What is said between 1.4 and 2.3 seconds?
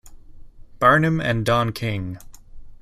Don King.